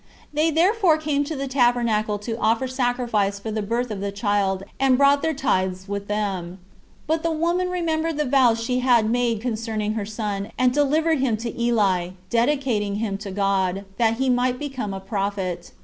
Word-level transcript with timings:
They 0.33 0.49
therefore 0.49 0.97
came 0.97 1.23
to 1.25 1.35
the 1.35 1.47
tabernacle 1.47 2.17
to 2.17 2.35
offer 2.39 2.67
sacrifice 2.67 3.37
for 3.39 3.51
the 3.51 3.61
birth 3.61 3.91
of 3.91 3.99
the 4.01 4.11
child, 4.11 4.63
and 4.79 4.97
brought 4.97 5.21
their 5.21 5.35
tithes 5.35 5.87
with 5.87 6.07
them; 6.07 6.57
but 7.05 7.21
the 7.21 7.29
woman 7.29 7.69
remembered 7.69 8.17
the 8.17 8.25
vows 8.25 8.59
she 8.63 8.79
had 8.79 9.07
made 9.07 9.41
concerning 9.41 9.93
her 9.93 10.05
son, 10.07 10.51
and 10.57 10.71
delivered 10.73 11.19
him 11.19 11.37
to 11.37 11.55
Eli, 11.55 12.13
dedicating 12.31 12.95
him 12.95 13.19
to 13.19 13.29
God, 13.29 13.85
that 13.99 14.15
he 14.15 14.27
might 14.27 14.57
become 14.57 14.91
a 14.91 14.99
prophet. 14.99 15.69